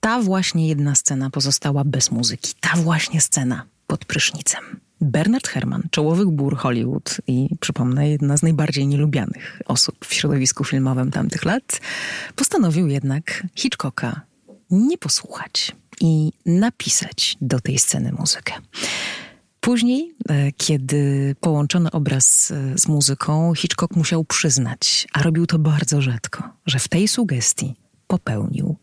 ta 0.00 0.20
właśnie 0.20 0.68
jedna 0.68 0.94
scena 0.94 1.30
pozostała 1.30 1.84
bez 1.84 2.10
muzyki. 2.10 2.52
Ta 2.60 2.76
właśnie 2.76 3.20
scena 3.20 3.66
pod 3.92 4.04
prysznicem. 4.04 4.80
Bernard 5.00 5.48
Herrmann, 5.48 5.82
czołowych 5.90 6.28
bór 6.28 6.56
Hollywood 6.56 7.16
i 7.26 7.48
przypomnę, 7.60 8.10
jedna 8.10 8.36
z 8.36 8.42
najbardziej 8.42 8.86
nielubianych 8.86 9.62
osób 9.66 10.06
w 10.06 10.14
środowisku 10.14 10.64
filmowym 10.64 11.10
tamtych 11.10 11.44
lat, 11.44 11.80
postanowił 12.36 12.88
jednak 12.88 13.46
Hitchcocka 13.56 14.20
nie 14.70 14.98
posłuchać 14.98 15.76
i 16.00 16.32
napisać 16.46 17.36
do 17.40 17.60
tej 17.60 17.78
sceny 17.78 18.12
muzykę. 18.12 18.54
Później, 19.60 20.14
e, 20.28 20.52
kiedy 20.52 21.34
połączono 21.40 21.90
obraz 21.90 22.50
e, 22.50 22.78
z 22.78 22.88
muzyką, 22.88 23.54
Hitchcock 23.54 23.96
musiał 23.96 24.24
przyznać, 24.24 25.06
a 25.12 25.22
robił 25.22 25.46
to 25.46 25.58
bardzo 25.58 26.02
rzadko, 26.02 26.42
że 26.66 26.78
w 26.78 26.88
tej 26.88 27.08
sugestii 27.08 27.74
popełnił 28.06 28.76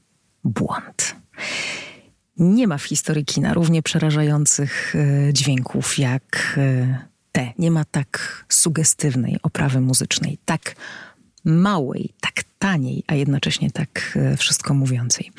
błąd. 0.44 1.16
Nie 2.40 2.68
ma 2.68 2.78
w 2.78 2.84
historii 2.84 3.26
kina 3.26 3.54
równie 3.54 3.82
przerażających 3.82 4.96
e, 4.96 5.34
dźwięków 5.34 6.00
jak 6.00 6.56
e, 6.58 6.98
te. 7.32 7.54
Nie 7.58 7.72
ma 7.72 7.86
tak 7.86 8.46
sugestywnej 8.50 9.38
oprawy 9.44 9.82
muzycznej, 9.82 10.38
tak 10.46 10.76
małej, 11.46 12.14
tak 12.22 12.44
taniej, 12.60 13.04
a 13.08 13.16
jednocześnie 13.16 13.72
tak 13.72 14.18
e, 14.18 14.38
wszystko 14.38 14.74
mówiącej. 14.74 15.32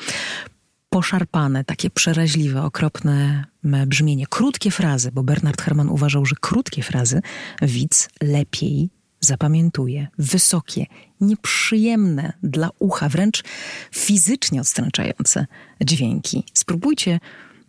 Poszarpane, 0.89 1.63
takie 1.63 1.89
przeraźliwe, 1.89 2.63
okropne 2.63 3.45
brzmienie, 3.87 4.27
krótkie 4.27 4.71
frazy, 4.71 5.11
bo 5.11 5.23
Bernard 5.23 5.61
Herrmann 5.61 5.89
uważał, 5.89 6.25
że 6.25 6.35
krótkie 6.41 6.83
frazy 6.83 7.21
widz 7.61 8.09
lepiej 8.21 8.89
zapamiętuje, 9.21 10.07
wysokie, 10.17 10.85
nieprzyjemne 11.21 12.33
dla 12.43 12.69
ucha, 12.79 13.09
wręcz 13.09 13.43
fizycznie 13.91 14.61
odstręczające 14.61 15.45
dźwięki. 15.81 16.43
Spróbujcie 16.53 17.19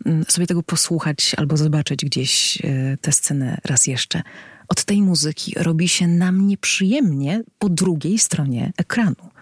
mm, 0.07 0.25
sobie 0.29 0.47
tego 0.47 0.63
posłuchać 0.63 1.35
albo 1.37 1.57
zobaczyć 1.57 2.05
gdzieś 2.05 2.59
e, 2.65 2.97
tę 3.01 3.13
scenę 3.13 3.59
raz 3.65 3.87
jeszcze. 3.87 4.23
Od 4.69 4.85
tej 4.85 5.03
muzyki 5.03 5.53
robi 5.57 5.89
się 5.89 6.09
nam 6.09 6.47
nieprzyjemnie 6.47 7.43
po 7.59 7.69
drugiej 7.69 8.19
stronie 8.19 8.73
ekranu. 8.77 9.33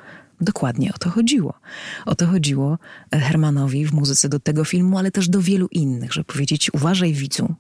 Dokładnie 0.41 0.93
o 0.95 0.99
to 0.99 1.11
chodziło. 1.11 1.55
O 2.07 2.15
to 2.15 2.27
chodziło 2.27 2.79
Hermanowi 3.13 3.87
w 3.87 3.93
muzyce 3.93 4.29
do 4.29 4.41
tego 4.41 4.65
filmu, 4.65 4.99
ale 4.99 5.11
też 5.11 5.29
do 5.29 5.41
wielu 5.41 5.69
innych, 5.71 6.13
żeby 6.13 6.25
powiedzieć: 6.25 6.75
uważaj, 6.75 7.13
widzu, 7.13 7.55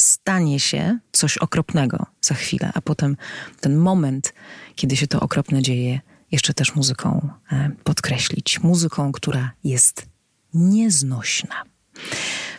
stanie 0.00 0.60
się 0.60 0.98
coś 1.12 1.38
okropnego 1.38 2.06
za 2.20 2.34
chwilę, 2.34 2.70
a 2.74 2.80
potem 2.80 3.16
ten 3.60 3.76
moment, 3.76 4.34
kiedy 4.74 4.96
się 4.96 5.06
to 5.06 5.20
okropne 5.20 5.62
dzieje, 5.62 6.00
jeszcze 6.32 6.54
też 6.54 6.74
muzyką 6.74 7.28
e, 7.52 7.70
podkreślić. 7.84 8.60
Muzyką, 8.60 9.12
która 9.12 9.50
jest 9.64 10.06
nieznośna. 10.54 11.62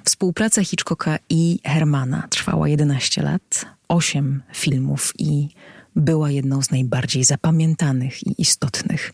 Współpraca 0.03 0.63
Hitchcocka 0.63 1.17
i 1.29 1.59
Hermana 1.65 2.27
trwała 2.29 2.67
11 2.67 3.21
lat, 3.21 3.65
8 3.87 4.43
filmów 4.53 5.13
i 5.19 5.49
była 5.95 6.31
jedną 6.31 6.61
z 6.61 6.71
najbardziej 6.71 7.23
zapamiętanych 7.23 8.27
i 8.27 8.41
istotnych 8.41 9.13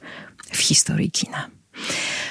w 0.51 0.57
historii 0.57 1.11
kina. 1.11 1.49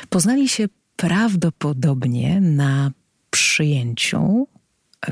Poznali 0.09 0.49
się 0.49 0.69
prawdopodobnie 0.97 2.41
na 2.41 2.91
przyjęciu 3.31 4.49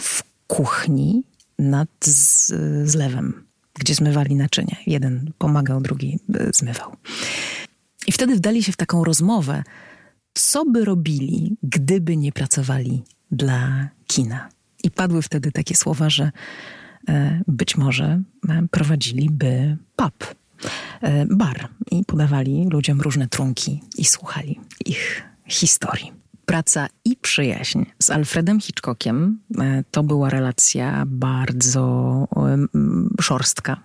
w 0.01 0.23
kuchni 0.47 1.25
nad 1.59 1.89
z, 2.05 2.53
zlewem, 2.91 3.47
gdzie 3.75 3.95
zmywali 3.95 4.35
naczynia. 4.35 4.77
Jeden 4.87 5.33
pomagał, 5.39 5.81
drugi 5.81 6.19
e, 6.35 6.51
zmywał. 6.55 6.97
I 8.07 8.13
wtedy 8.13 8.37
wdali 8.37 8.63
się 8.63 8.73
w 8.73 8.77
taką 8.77 9.05
rozmowę, 9.05 9.63
co 10.35 10.65
by 10.65 10.85
robili, 10.85 11.57
gdyby 11.63 12.17
nie 12.17 12.33
pracowali 12.33 13.03
dla 13.31 13.89
kina. 14.07 14.49
I 14.85 14.91
padły 14.91 15.23
wtedy 15.23 15.53
takie 15.53 15.75
słowa, 15.75 16.11
że 16.11 16.31
e, 17.09 17.41
być 17.49 17.77
może 17.77 18.23
e, 18.49 18.67
prowadziliby 18.71 19.77
pub, 19.97 20.35
bar 21.31 21.69
i 21.91 22.05
podawali 22.05 22.69
ludziom 22.71 23.01
różne 23.01 23.29
trunki 23.29 23.83
i 23.97 24.05
słuchali 24.05 24.61
ich 24.87 25.23
historii 25.49 26.24
praca 26.47 26.89
i 27.05 27.17
przyjaźń 27.17 27.85
z 28.03 28.11
Alfredem 28.11 28.61
Hitchcockiem 28.61 29.39
e, 29.59 29.85
to 29.91 30.03
była 30.03 30.31
relacja 30.31 31.05
bardzo 31.07 31.85
szorstka 33.21 33.77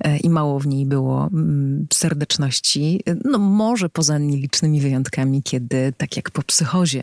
e, 0.00 0.16
i 0.16 0.30
mało 0.30 0.60
w 0.60 0.66
niej 0.66 0.86
było 0.86 1.30
serdeczności. 1.92 3.02
No 3.24 3.38
może 3.38 3.88
poza 3.88 4.18
nielicznymi 4.18 4.80
wyjątkami, 4.80 5.42
kiedy 5.42 5.92
tak 5.96 6.16
jak 6.16 6.30
po 6.30 6.42
psychozie 6.42 7.02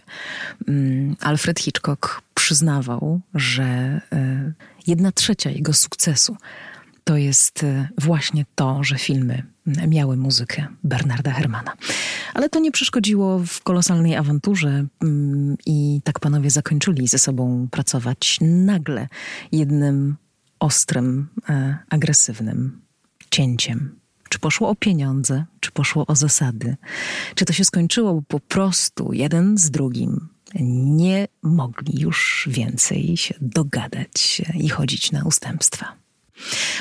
Alfred 1.19 1.59
Hitchcock 1.59 2.21
przyznawał, 2.33 3.21
że 3.33 3.63
e, 3.63 4.53
jedna 4.87 5.11
trzecia 5.11 5.49
jego 5.49 5.73
sukcesu 5.73 6.37
to 7.03 7.17
jest 7.17 7.65
właśnie 7.97 8.45
to, 8.55 8.83
że 8.83 8.97
filmy 8.97 9.52
miały 9.65 10.17
muzykę 10.17 10.67
Bernarda 10.83 11.31
Hermana. 11.31 11.73
Ale 12.33 12.49
to 12.49 12.59
nie 12.59 12.71
przeszkodziło 12.71 13.39
w 13.39 13.63
kolosalnej 13.63 14.15
awanturze 14.15 14.85
mm, 15.03 15.57
i 15.65 16.01
tak 16.03 16.19
panowie 16.19 16.49
zakończyli 16.49 17.07
ze 17.07 17.19
sobą 17.19 17.67
pracować 17.71 18.37
nagle 18.41 19.07
jednym 19.51 20.15
ostrym, 20.59 21.27
e, 21.49 21.77
agresywnym 21.89 22.81
cięciem. 23.29 23.99
Czy 24.29 24.39
poszło 24.39 24.69
o 24.69 24.75
pieniądze, 24.75 25.45
czy 25.59 25.71
poszło 25.71 26.05
o 26.07 26.15
zasady? 26.15 26.75
Czy 27.35 27.45
to 27.45 27.53
się 27.53 27.65
skończyło, 27.65 28.21
po 28.27 28.39
prostu 28.39 29.13
jeden 29.13 29.57
z 29.57 29.71
drugim 29.71 30.27
nie 30.59 31.27
mogli 31.41 32.01
już 32.01 32.49
więcej 32.51 33.17
się 33.17 33.35
dogadać 33.41 34.41
i 34.53 34.69
chodzić 34.69 35.11
na 35.11 35.23
ustępstwa? 35.23 36.02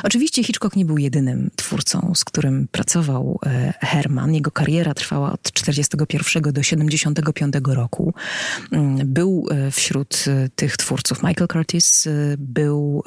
Oczywiście 0.02 0.44
Hitchcock 0.44 0.76
nie 0.76 0.84
był 0.84 0.98
jedynym 0.98 1.50
twórcą, 1.56 2.12
z 2.14 2.24
którym 2.24 2.68
pracował 2.70 3.38
e, 3.46 3.74
Herman. 3.80 4.34
Jego 4.34 4.50
kariera 4.50 4.94
trwała 4.94 5.32
od 5.32 5.42
1941 5.42 6.42
do 6.42 6.60
1975 6.60 7.54
roku. 7.66 8.14
Mm, 8.72 9.12
był 9.12 9.48
e, 9.50 9.70
wśród 9.70 10.24
e, 10.26 10.48
tych 10.48 10.76
twórców 10.76 11.22
Michael 11.22 11.48
Curtis, 11.48 12.08
był 12.38 13.02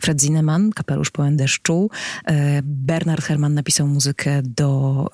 Fred 0.00 0.20
Zinnemann, 0.22 0.70
Kapelusz 0.70 1.10
pełen 1.10 1.36
deszczu. 1.36 1.90
Bernard 2.62 3.24
Herrmann 3.24 3.54
napisał 3.54 3.86
muzykę 3.86 4.42
do 4.42 5.06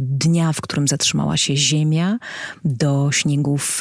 dnia, 0.00 0.52
w 0.52 0.60
którym 0.60 0.88
zatrzymała 0.88 1.36
się 1.36 1.56
Ziemia, 1.56 2.18
do 2.64 3.12
śniegów 3.12 3.80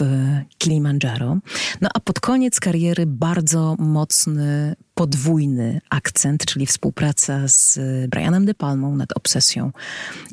Kilimandżaro. 0.58 1.38
No 1.82 1.90
a 1.94 2.00
pod 2.00 2.20
koniec 2.20 2.60
kariery 2.60 3.06
bardzo 3.06 3.76
mocny 3.80 4.76
podwójny 4.98 5.82
akcent, 5.90 6.46
czyli 6.46 6.66
współpraca 6.66 7.48
z 7.48 7.80
Brianem 8.10 8.46
De 8.46 8.54
Palmą 8.54 8.96
nad 8.96 9.14
Obsesją 9.18 9.72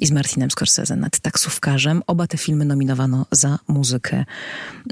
i 0.01 0.07
z 0.07 0.11
Martinem 0.11 0.51
Scorsese 0.51 0.97
nad 0.97 1.19
Taksówkarzem. 1.19 2.03
Oba 2.07 2.27
te 2.27 2.39
filmy 2.39 2.65
nominowano 2.65 3.27
za 3.31 3.59
muzykę 3.69 4.25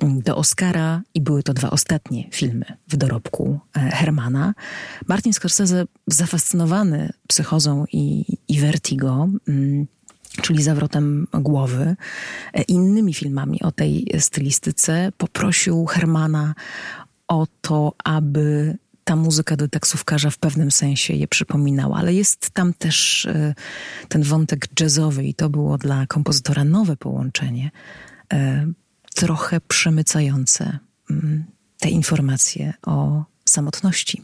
do 0.02 0.36
Oscara 0.36 1.02
i 1.14 1.20
były 1.20 1.42
to 1.42 1.54
dwa 1.54 1.70
ostatnie 1.70 2.28
filmy 2.30 2.64
w 2.88 2.96
dorobku 2.96 3.60
e, 3.76 3.80
Hermana. 3.80 4.54
Martin 5.08 5.32
Scorsese 5.32 5.84
zafascynowany 6.06 7.12
psychozą 7.28 7.84
i, 7.92 8.36
i 8.48 8.60
vertigo 8.60 9.28
mm, 9.48 9.86
czyli 10.42 10.62
zawrotem 10.62 11.26
głowy, 11.32 11.96
e, 12.52 12.62
innymi 12.62 13.14
filmami 13.14 13.62
o 13.62 13.72
tej 13.72 14.06
stylistyce, 14.18 15.12
poprosił 15.18 15.86
Hermana 15.86 16.54
o 17.28 17.46
to, 17.60 17.94
aby 18.04 18.76
ta 19.04 19.16
muzyka 19.16 19.56
do 19.56 19.68
taksówkarza 19.68 20.30
w 20.30 20.38
pewnym 20.38 20.71
sensie 20.71 21.14
je 21.14 21.28
przypominała, 21.28 21.97
ale 21.97 22.14
jest 22.14 22.50
tam 22.50 22.75
też 22.75 23.26
e, 23.26 23.54
ten 24.09 24.23
wątek 24.23 24.80
jazzowy 24.80 25.25
i 25.25 25.35
to 25.35 25.50
było 25.50 25.78
dla 25.78 26.06
kompozytora 26.06 26.64
nowe 26.64 26.97
połączenie, 26.97 27.71
e, 28.32 28.66
trochę 29.14 29.61
przemycające 29.61 30.78
mm, 31.11 31.44
te 31.78 31.90
informacje 31.90 32.73
o 32.87 33.25
samotności 33.44 34.23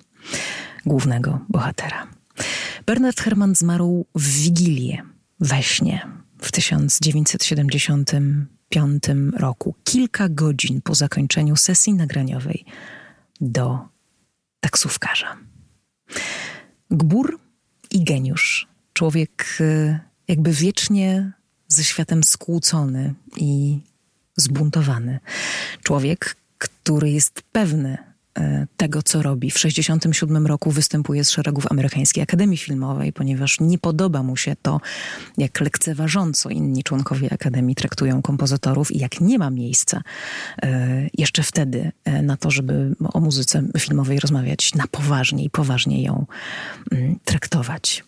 głównego 0.87 1.39
bohatera. 1.49 2.07
Bernard 2.87 3.21
Herrmann 3.21 3.55
zmarł 3.55 4.07
w 4.15 4.29
Wigilię, 4.29 5.03
we 5.41 5.63
śnie, 5.63 6.07
w 6.43 6.53
1975 6.53 9.05
roku, 9.37 9.75
kilka 9.85 10.29
godzin 10.29 10.83
po 10.83 10.95
zakończeniu 10.95 11.57
sesji 11.57 11.95
nagraniowej 11.95 12.65
do 13.41 13.79
taksówkarza. 14.61 15.37
Gbur 16.91 17.39
i 17.91 18.05
geniusz. 18.05 18.69
Człowiek 18.93 19.59
y, 19.61 19.99
jakby 20.29 20.53
wiecznie 20.53 21.33
ze 21.69 21.85
światem 21.85 22.25
skłócony 22.25 23.15
i 23.37 23.81
zbuntowany. 24.37 25.21
Człowiek, 25.83 26.37
który 26.59 27.11
jest 27.11 27.43
pewny 27.53 28.08
tego, 28.77 29.03
co 29.03 29.23
robi. 29.23 29.51
W 29.51 29.55
1967 29.55 30.47
roku 30.47 30.71
występuje 30.71 31.25
z 31.25 31.31
szeregów 31.31 31.67
Amerykańskiej 31.71 32.23
Akademii 32.23 32.59
Filmowej, 32.59 33.13
ponieważ 33.13 33.61
nie 33.61 33.79
podoba 33.79 34.23
mu 34.23 34.37
się 34.37 34.57
to, 34.63 34.81
jak 35.39 35.61
lekceważąco 35.61 36.49
inni 36.51 36.83
członkowie 36.83 37.33
Akademii 37.33 37.75
traktują 37.75 38.23
kompozytorów 38.23 38.93
i 38.93 38.99
jak 38.99 39.21
nie 39.21 39.39
ma 39.39 39.51
miejsca 39.51 40.03
e, 40.63 41.09
jeszcze 41.19 41.43
wtedy 41.43 41.93
e, 42.05 42.23
na 42.23 42.37
to, 42.37 42.51
żeby 42.51 42.95
o 43.13 43.21
muzyce 43.21 43.63
filmowej 43.79 44.21
rozmawiać 44.21 44.75
na 44.75 44.87
poważnie 44.87 45.45
i 45.45 45.51
poważnie 45.51 46.03
ją 46.03 46.27
mm, 46.93 47.19
traktować. 47.25 48.05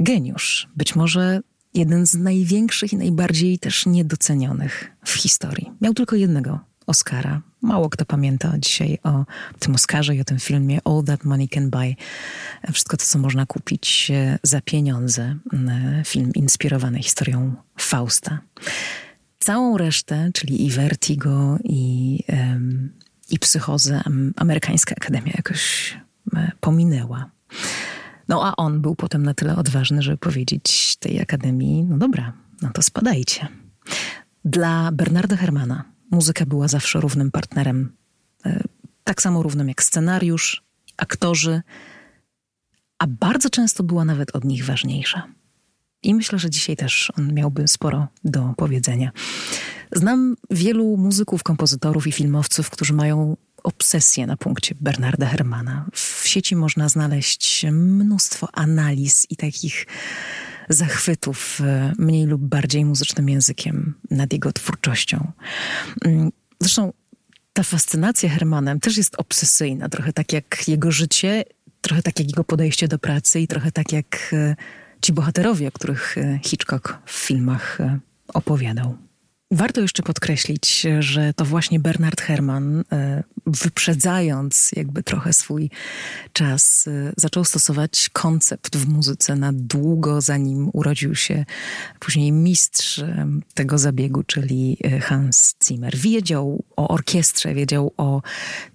Geniusz, 0.00 0.68
być 0.76 0.96
może 0.96 1.40
jeden 1.74 2.06
z 2.06 2.14
największych 2.14 2.92
i 2.92 2.96
najbardziej 2.96 3.58
też 3.58 3.86
niedocenionych 3.86 4.92
w 5.04 5.12
historii. 5.12 5.70
Miał 5.80 5.94
tylko 5.94 6.16
jednego 6.16 6.60
Oscara. 6.86 7.42
Mało 7.62 7.90
kto 7.90 8.04
pamięta 8.04 8.52
dzisiaj 8.58 8.98
o 9.02 9.24
tym 9.58 9.74
Oscarze 9.74 10.16
i 10.16 10.20
o 10.20 10.24
tym 10.24 10.38
filmie 10.38 10.78
All 10.84 11.04
That 11.06 11.24
Money 11.24 11.48
Can 11.48 11.70
Buy. 11.70 11.96
Wszystko 12.72 12.96
to, 12.96 13.04
co 13.04 13.18
można 13.18 13.46
kupić 13.46 14.10
e, 14.10 14.38
za 14.42 14.60
pieniądze. 14.60 15.36
E, 15.52 16.02
film 16.04 16.30
inspirowany 16.34 17.02
historią 17.02 17.54
Fausta. 17.78 18.38
Całą 19.38 19.78
resztę, 19.78 20.30
czyli 20.34 20.66
i 20.66 20.70
Vertigo, 20.70 21.58
i, 21.64 22.18
i 23.30 23.38
Psychozę, 23.38 24.02
amerykańska 24.36 24.94
akademia 24.96 25.32
jakoś 25.36 25.94
e, 26.36 26.52
pominęła. 26.60 27.30
No 28.28 28.46
a 28.46 28.56
on 28.56 28.80
był 28.80 28.94
potem 28.94 29.22
na 29.22 29.34
tyle 29.34 29.56
odważny, 29.56 30.02
żeby 30.02 30.16
powiedzieć 30.16 30.96
tej 30.96 31.20
akademii, 31.20 31.84
no 31.84 31.98
dobra, 31.98 32.32
no 32.62 32.70
to 32.70 32.82
spadajcie. 32.82 33.48
Dla 34.44 34.90
Bernarda 34.92 35.36
Hermana 35.36 35.95
muzyka 36.10 36.46
była 36.46 36.68
zawsze 36.68 37.00
równym 37.00 37.30
partnerem. 37.30 37.92
E, 38.46 38.62
tak 39.04 39.22
samo 39.22 39.42
równym 39.42 39.68
jak 39.68 39.82
scenariusz, 39.82 40.62
aktorzy, 40.96 41.62
a 42.98 43.06
bardzo 43.06 43.50
często 43.50 43.82
była 43.82 44.04
nawet 44.04 44.36
od 44.36 44.44
nich 44.44 44.64
ważniejsza. 44.64 45.26
I 46.02 46.14
myślę, 46.14 46.38
że 46.38 46.50
dzisiaj 46.50 46.76
też 46.76 47.12
on 47.18 47.34
miałby 47.34 47.68
sporo 47.68 48.08
do 48.24 48.54
powiedzenia. 48.56 49.10
Znam 49.92 50.36
wielu 50.50 50.96
muzyków, 50.96 51.42
kompozytorów 51.42 52.06
i 52.06 52.12
filmowców, 52.12 52.70
którzy 52.70 52.92
mają 52.92 53.36
obsesję 53.62 54.26
na 54.26 54.36
punkcie 54.36 54.74
Bernarda 54.80 55.26
Hermana. 55.26 55.86
W 55.92 56.22
sieci 56.28 56.56
można 56.56 56.88
znaleźć 56.88 57.66
mnóstwo 57.72 58.48
analiz 58.52 59.26
i 59.30 59.36
takich 59.36 59.86
zachwytów 60.68 61.60
e, 61.60 61.92
mniej 61.98 62.26
lub 62.26 62.42
bardziej 62.42 62.84
muzycznym 62.84 63.28
językiem 63.28 63.94
nad 64.10 64.32
jego 64.32 64.52
twórczością. 64.52 65.32
Mm, 66.04 66.32
zresztą 66.60 66.92
ta 67.52 67.62
fascynacja 67.62 68.28
Hermanem 68.28 68.80
też 68.80 68.96
jest 68.96 69.14
obsesyjna, 69.18 69.88
trochę 69.88 70.12
tak 70.12 70.32
jak 70.32 70.68
jego 70.68 70.92
życie, 70.92 71.44
trochę 71.80 72.02
tak 72.02 72.18
jak 72.18 72.28
jego 72.28 72.44
podejście 72.44 72.88
do 72.88 72.98
pracy 72.98 73.40
i 73.40 73.48
trochę 73.48 73.72
tak 73.72 73.92
jak 73.92 74.30
e, 74.32 74.56
ci 75.00 75.12
bohaterowie, 75.12 75.68
o 75.68 75.72
których 75.72 76.18
e, 76.18 76.40
Hitchcock 76.44 76.98
w 77.06 77.12
filmach 77.12 77.78
opowiadał. 78.34 79.05
Warto 79.50 79.80
jeszcze 79.80 80.02
podkreślić, 80.02 80.86
że 80.98 81.34
to 81.34 81.44
właśnie 81.44 81.80
Bernard 81.80 82.20
Herrmann, 82.20 82.84
e, 82.92 83.24
wyprzedzając 83.46 84.72
jakby 84.76 85.02
trochę 85.02 85.32
swój 85.32 85.70
czas, 86.32 86.88
e, 86.88 87.12
zaczął 87.16 87.44
stosować 87.44 88.10
koncept 88.12 88.76
w 88.76 88.88
muzyce 88.88 89.36
na 89.36 89.50
długo, 89.52 90.20
zanim 90.20 90.70
urodził 90.72 91.14
się 91.14 91.44
później 92.00 92.32
mistrz 92.32 92.98
e, 92.98 93.26
tego 93.54 93.78
zabiegu, 93.78 94.22
czyli 94.22 94.78
Hans 95.02 95.54
Zimmer. 95.64 95.96
Wiedział 95.96 96.64
o 96.76 96.88
orkiestrze, 96.88 97.54
wiedział 97.54 97.92
o 97.96 98.22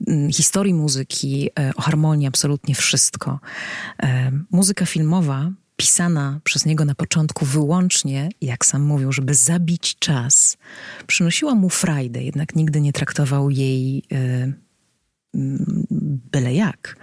mm, 0.07 0.31
historii 0.31 0.73
muzyki, 0.73 1.49
o 1.75 1.81
harmonii, 1.81 2.27
absolutnie 2.27 2.75
wszystko. 2.75 3.39
Muzyka 4.51 4.85
filmowa 4.85 5.51
pisana 5.81 6.39
przez 6.43 6.65
niego 6.65 6.85
na 6.85 6.95
początku 6.95 7.45
wyłącznie, 7.45 8.29
jak 8.41 8.65
sam 8.65 8.81
mówił, 8.81 9.11
żeby 9.11 9.33
zabić 9.33 9.95
czas, 9.99 10.57
przynosiła 11.07 11.55
mu 11.55 11.69
frajdę, 11.69 12.23
jednak 12.23 12.55
nigdy 12.55 12.81
nie 12.81 12.93
traktował 12.93 13.49
jej 13.49 14.03
yy, 14.11 14.53
byle 16.31 16.53
jak. 16.53 16.95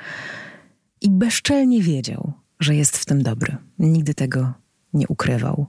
I 1.00 1.10
bezczelnie 1.10 1.82
wiedział, 1.82 2.32
że 2.60 2.74
jest 2.74 2.98
w 2.98 3.04
tym 3.04 3.22
dobry. 3.22 3.56
Nigdy 3.78 4.14
tego 4.14 4.52
nie 4.92 5.08
ukrywał. 5.08 5.66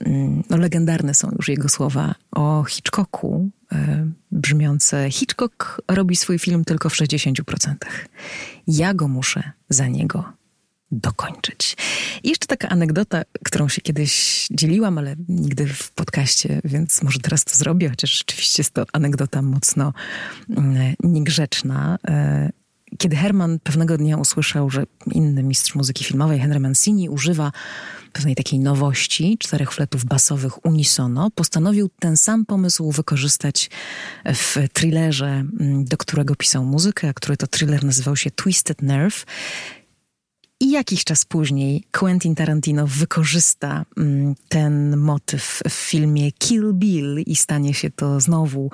Mm, 0.00 0.42
no, 0.50 0.56
legendarne 0.56 1.14
są 1.14 1.30
już 1.36 1.48
jego 1.48 1.68
słowa 1.68 2.14
o 2.30 2.64
Hitchcocku, 2.64 3.50
e, 3.72 4.06
brzmiące: 4.32 5.10
Hitchcock 5.10 5.82
robi 5.88 6.16
swój 6.16 6.38
film 6.38 6.64
tylko 6.64 6.88
w 6.88 6.94
60%. 6.94 7.74
Ja 8.66 8.94
go 8.94 9.08
muszę 9.08 9.52
za 9.68 9.88
niego 9.88 10.37
dokończyć. 10.90 11.76
I 12.22 12.28
jeszcze 12.28 12.46
taka 12.46 12.68
anegdota, 12.68 13.22
którą 13.44 13.68
się 13.68 13.80
kiedyś 13.80 14.46
dzieliłam, 14.50 14.98
ale 14.98 15.16
nigdy 15.28 15.66
w 15.66 15.92
podcaście, 15.92 16.60
więc 16.64 17.02
może 17.02 17.18
teraz 17.18 17.44
to 17.44 17.56
zrobię, 17.56 17.88
chociaż 17.90 18.18
rzeczywiście 18.18 18.60
jest 18.60 18.74
to 18.74 18.84
anegdota 18.92 19.42
mocno 19.42 19.92
mm, 20.56 20.94
niegrzeczna. 21.02 21.98
E, 22.08 22.50
kiedy 22.98 23.16
Herman 23.16 23.58
pewnego 23.58 23.98
dnia 23.98 24.16
usłyszał, 24.16 24.70
że 24.70 24.84
inny 25.12 25.42
mistrz 25.42 25.74
muzyki 25.74 26.04
filmowej, 26.04 26.40
Henry 26.40 26.60
Mancini, 26.60 27.08
używa 27.08 27.52
pewnej 28.12 28.34
takiej 28.34 28.58
nowości, 28.58 29.38
czterech 29.38 29.72
fletów 29.72 30.04
basowych 30.04 30.66
unisono, 30.66 31.30
postanowił 31.30 31.90
ten 31.98 32.16
sam 32.16 32.46
pomysł 32.46 32.90
wykorzystać 32.90 33.70
w 34.34 34.56
thrillerze, 34.72 35.26
mm, 35.26 35.84
do 35.84 35.96
którego 35.96 36.36
pisał 36.36 36.64
muzykę, 36.64 37.08
a 37.08 37.12
który 37.12 37.36
to 37.36 37.46
thriller 37.46 37.84
nazywał 37.84 38.16
się 38.16 38.30
Twisted 38.30 38.82
Nerve. 38.82 39.24
I 40.60 40.70
jakiś 40.70 41.04
czas 41.04 41.24
później 41.24 41.84
Quentin 41.92 42.34
Tarantino 42.34 42.86
wykorzysta 42.86 43.84
mm, 43.96 44.34
ten 44.48 44.96
motyw 44.96 45.62
w 45.68 45.72
filmie 45.72 46.32
Kill 46.32 46.72
Bill 46.74 47.22
i 47.26 47.36
stanie 47.36 47.74
się 47.74 47.90
to 47.90 48.20
znowu 48.20 48.70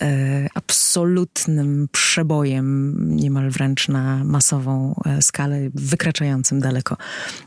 e, 0.00 0.46
absolutnym 0.54 1.88
przebojem, 1.92 2.96
niemal 3.16 3.50
wręcz 3.50 3.88
na 3.88 4.24
masową 4.24 5.00
e, 5.06 5.22
skalę, 5.22 5.58
wykraczającym 5.74 6.60
daleko 6.60 6.96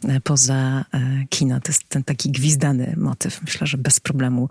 e, 0.03 0.19
poza 0.19 0.85
e, 0.93 1.25
kino. 1.29 1.59
To 1.59 1.71
jest 1.71 1.89
ten 1.89 2.03
taki 2.03 2.31
gwizdany 2.31 2.93
motyw. 2.97 3.41
Myślę, 3.41 3.67
że 3.67 3.77
bez 3.77 3.99
problemu 3.99 4.49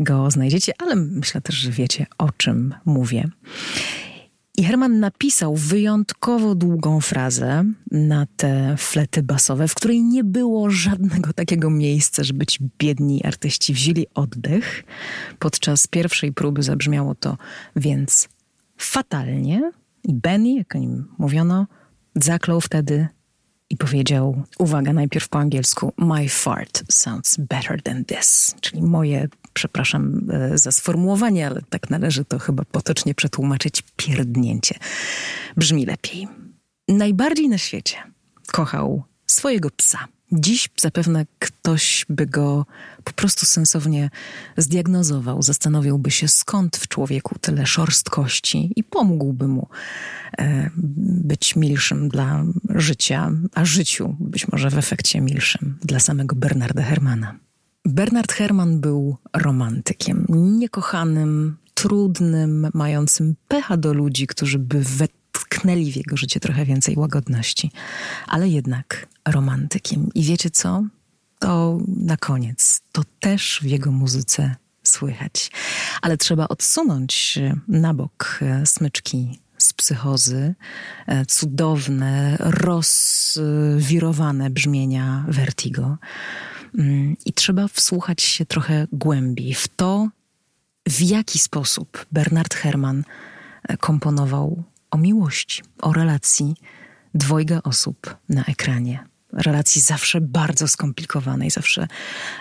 go 0.00 0.30
znajdziecie, 0.30 0.72
ale 0.78 0.96
myślę 0.96 1.40
też, 1.40 1.54
że 1.54 1.70
wiecie 1.70 2.06
o 2.18 2.32
czym 2.32 2.74
mówię. 2.84 3.28
I 4.60 4.64
Herman 4.64 5.00
napisał 5.00 5.56
wyjątkowo 5.56 6.54
długą 6.54 7.00
frazę 7.00 7.64
na 7.90 8.26
te 8.36 8.74
flety 8.78 9.22
basowe, 9.22 9.68
w 9.68 9.74
której 9.74 10.02
nie 10.02 10.24
było 10.24 10.70
żadnego 10.70 11.32
takiego 11.32 11.70
miejsca, 11.70 12.24
żeby 12.24 12.46
ci 12.46 12.58
biedni 12.78 13.24
artyści 13.24 13.74
wzięli 13.74 14.06
oddech. 14.14 14.84
Podczas 15.38 15.86
pierwszej 15.86 16.32
próby 16.32 16.62
zabrzmiało 16.62 17.14
to 17.14 17.36
więc 17.76 18.28
fatalnie. 18.76 19.72
I 20.04 20.14
Benny, 20.14 20.54
jak 20.54 20.74
o 20.74 20.78
nim 20.78 21.08
mówiono, 21.18 21.66
zaklął 22.14 22.60
wtedy 22.60 23.08
i 23.70 23.76
powiedział, 23.76 24.42
uwaga, 24.58 24.92
najpierw 24.92 25.28
po 25.28 25.38
angielsku, 25.38 25.92
my 25.98 26.28
fart 26.28 26.82
sounds 26.92 27.36
better 27.36 27.82
than 27.82 28.04
this, 28.04 28.54
czyli 28.60 28.82
moje, 28.82 29.28
przepraszam 29.52 30.20
e, 30.32 30.58
za 30.58 30.72
sformułowanie, 30.72 31.46
ale 31.46 31.62
tak 31.70 31.90
należy 31.90 32.24
to 32.24 32.38
chyba 32.38 32.64
potocznie 32.64 33.14
przetłumaczyć, 33.14 33.82
pierdnięcie. 33.96 34.74
Brzmi 35.56 35.86
lepiej. 35.86 36.28
Najbardziej 36.88 37.48
na 37.48 37.58
świecie 37.58 37.96
kochał 38.46 39.02
swojego 39.26 39.70
psa. 39.70 40.08
Dziś 40.32 40.68
zapewne 40.80 41.26
ktoś 41.38 42.06
by 42.08 42.26
go 42.26 42.66
po 43.04 43.12
prostu 43.12 43.46
sensownie 43.46 44.10
zdiagnozował, 44.56 45.42
zastanowiłby 45.42 46.10
się, 46.10 46.28
skąd 46.28 46.76
w 46.76 46.88
człowieku 46.88 47.38
tyle 47.40 47.66
szorstkości 47.66 48.72
i 48.76 48.84
pomógłby 48.84 49.48
mu 49.48 49.68
e, 50.38 50.70
być 51.22 51.56
milszym 51.56 52.08
dla 52.08 52.44
życia, 52.68 53.30
a 53.54 53.64
życiu 53.64 54.16
być 54.20 54.48
może 54.48 54.70
w 54.70 54.78
efekcie 54.78 55.20
milszym 55.20 55.78
dla 55.82 56.00
samego 56.00 56.36
Bernarda 56.36 56.82
Hermana. 56.82 57.36
Bernard 57.84 58.32
Herman 58.32 58.80
był 58.80 59.16
romantykiem, 59.32 60.26
niekochanym, 60.28 61.56
trudnym, 61.74 62.68
mającym 62.74 63.34
pecha 63.48 63.76
do 63.76 63.92
ludzi, 63.94 64.26
którzy 64.26 64.58
by 64.58 64.82
wetknęli 65.40 65.92
w 65.92 65.96
jego 65.96 66.16
życie 66.16 66.40
trochę 66.40 66.64
więcej 66.64 66.96
łagodności, 66.96 67.70
ale 68.26 68.48
jednak 68.48 69.06
romantykiem. 69.28 70.08
I 70.14 70.22
wiecie 70.22 70.50
co? 70.50 70.84
To 71.38 71.78
na 71.88 72.16
koniec, 72.16 72.80
to 72.92 73.02
też 73.20 73.60
w 73.62 73.66
jego 73.66 73.92
muzyce 73.92 74.56
słychać. 74.82 75.50
Ale 76.02 76.16
trzeba 76.16 76.48
odsunąć 76.48 77.38
na 77.68 77.94
bok 77.94 78.40
smyczki 78.64 79.40
z 79.58 79.72
psychozy, 79.72 80.54
cudowne, 81.28 82.36
rozwirowane 82.40 84.50
brzmienia 84.50 85.24
Vertigo. 85.28 85.98
I 87.24 87.32
trzeba 87.32 87.68
wsłuchać 87.68 88.22
się 88.22 88.46
trochę 88.46 88.86
głębiej 88.92 89.54
w 89.54 89.68
to, 89.68 90.08
w 90.88 91.00
jaki 91.00 91.38
sposób 91.38 92.06
Bernard 92.12 92.54
Herrmann 92.54 93.04
komponował 93.80 94.62
o 94.90 94.98
miłości, 94.98 95.62
o 95.82 95.92
relacji 95.92 96.54
dwojga 97.14 97.60
osób 97.62 98.16
na 98.28 98.44
ekranie. 98.44 99.04
Relacji 99.32 99.80
zawsze 99.82 100.20
bardzo 100.20 100.68
skomplikowanej, 100.68 101.50
zawsze 101.50 101.88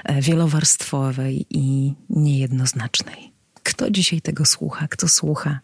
e, 0.04 0.22
wielowarstwowej 0.22 1.46
i 1.50 1.94
niejednoznacznej. 2.10 3.32
Kto 3.64 3.92
dzisiaj 3.92 4.22
tego 4.22 4.46
słucha? 4.46 4.88
Kto 4.88 5.08
słucha 5.08 5.60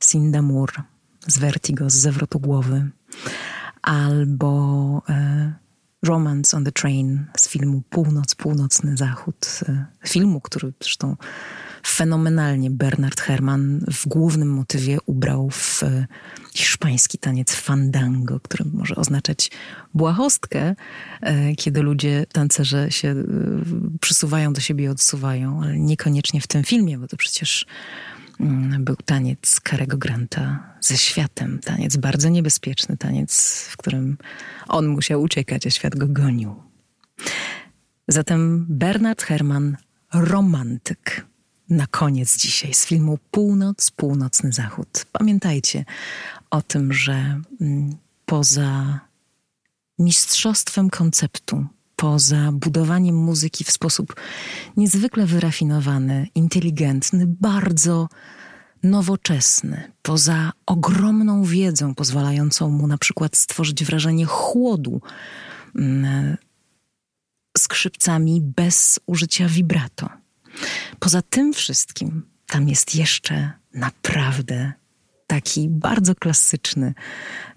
Cinda 0.00 0.42
Moore 0.42 0.82
z 1.26 1.38
Vertigo, 1.38 1.90
z 1.90 1.94
Zawrotu 1.94 2.40
Głowy? 2.40 2.90
Albo 3.82 5.02
e, 5.08 5.52
Romance 6.02 6.56
on 6.56 6.64
the 6.64 6.72
Train 6.72 7.24
z 7.36 7.48
filmu 7.48 7.82
Północ, 7.90 8.34
Północny 8.34 8.96
Zachód. 8.96 9.60
E, 9.68 9.86
filmu, 10.08 10.40
który 10.40 10.72
zresztą 10.80 11.16
fenomenalnie 11.86 12.70
Bernard 12.70 13.20
Herrmann 13.20 13.84
w 13.92 14.08
głównym 14.08 14.48
motywie 14.48 14.98
ubrał 15.06 15.50
w 15.50 15.82
e, 15.82 16.06
hiszpański 16.54 17.18
taniec 17.18 17.54
fandango, 17.54 18.40
który 18.40 18.64
może 18.72 18.96
oznaczać 18.96 19.50
błahostkę, 19.94 20.74
e, 21.20 21.54
kiedy 21.54 21.82
ludzie, 21.82 22.26
tancerze 22.32 22.90
się 22.90 23.14
przysuwają 24.00 24.52
do 24.52 24.60
siebie 24.60 24.84
i 24.84 24.88
odsuwają, 24.88 25.62
ale 25.62 25.78
niekoniecznie 25.78 26.40
w 26.40 26.46
tym 26.46 26.64
filmie, 26.64 26.98
bo 26.98 27.08
to 27.08 27.16
przecież 27.16 27.66
był 28.78 28.96
taniec 28.96 29.60
Karego 29.60 29.96
Granta 29.98 30.74
ze 30.80 30.96
światem. 30.96 31.58
Taniec 31.64 31.96
bardzo 31.96 32.28
niebezpieczny, 32.28 32.96
taniec, 32.96 33.62
w 33.70 33.76
którym 33.76 34.18
on 34.68 34.86
musiał 34.86 35.22
uciekać, 35.22 35.66
a 35.66 35.70
świat 35.70 35.96
go 35.96 36.06
gonił. 36.08 36.54
Zatem 38.08 38.66
Bernard 38.68 39.22
Herrmann, 39.22 39.76
romantyk 40.12 41.26
na 41.68 41.86
koniec 41.86 42.36
dzisiaj 42.36 42.74
z 42.74 42.86
filmu 42.86 43.18
Północ, 43.30 43.90
Północny 43.90 44.52
Zachód. 44.52 45.06
Pamiętajcie 45.12 45.84
o 46.50 46.62
tym, 46.62 46.92
że 46.92 47.40
mm, 47.60 47.96
poza 48.26 49.00
mistrzostwem 49.98 50.90
konceptu, 50.90 51.66
poza 52.02 52.52
budowaniem 52.52 53.16
muzyki 53.16 53.64
w 53.64 53.70
sposób 53.70 54.14
niezwykle 54.76 55.26
wyrafinowany, 55.26 56.28
inteligentny, 56.34 57.26
bardzo 57.26 58.08
nowoczesny, 58.82 59.92
poza 60.02 60.52
ogromną 60.66 61.44
wiedzą 61.44 61.94
pozwalającą 61.94 62.70
mu 62.70 62.86
na 62.86 62.98
przykład 62.98 63.36
stworzyć 63.36 63.84
wrażenie 63.84 64.26
chłodu 64.26 65.00
mm, 65.76 66.36
skrzypcami 67.58 68.40
bez 68.40 69.00
użycia 69.06 69.48
vibrato 69.48 70.08
Poza 70.98 71.22
tym 71.22 71.52
wszystkim, 71.52 72.22
tam 72.46 72.68
jest 72.68 72.94
jeszcze 72.94 73.52
naprawdę 73.74 74.72
taki 75.26 75.68
bardzo 75.68 76.14
klasyczny 76.14 76.94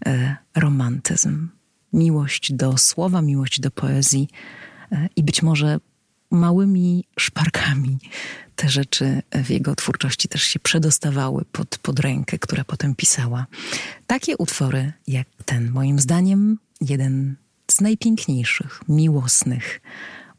e, 0.05 0.36
romantyzm. 0.55 1.54
Miłość 1.95 2.53
do 2.53 2.77
słowa, 2.77 3.21
miłość 3.21 3.60
do 3.60 3.71
poezji 3.71 4.27
e, 4.91 5.10
i 5.15 5.23
być 5.23 5.41
może 5.41 5.79
małymi 6.31 7.03
szparkami 7.19 7.99
te 8.55 8.69
rzeczy 8.69 9.21
w 9.31 9.49
jego 9.49 9.75
twórczości 9.75 10.27
też 10.27 10.43
się 10.43 10.60
przedostawały 10.60 11.45
pod, 11.51 11.77
pod 11.77 11.99
rękę, 11.99 12.39
która 12.39 12.63
potem 12.63 12.95
pisała. 12.95 13.45
Takie 14.08 14.38
utwory 14.38 14.93
jak 15.08 15.27
ten, 15.45 15.71
moim 15.71 15.99
zdaniem, 15.99 16.58
jeden 16.81 17.36
z 17.71 17.81
najpiękniejszych, 17.81 18.81
miłosnych 18.89 19.81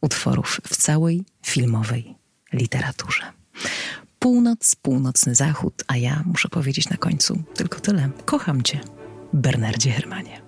utworów 0.00 0.60
w 0.68 0.76
całej 0.76 1.24
filmowej 1.46 2.14
literaturze. 2.52 3.22
Północ, 4.18 4.76
północny 4.82 5.34
zachód, 5.34 5.84
a 5.86 5.96
ja 5.96 6.22
muszę 6.26 6.48
powiedzieć 6.48 6.88
na 6.88 6.96
końcu 6.96 7.42
tylko 7.54 7.80
tyle. 7.80 8.10
Kocham 8.24 8.62
cię, 8.62 8.80
Bernardzie 9.32 9.90
Hermanie. 9.90 10.45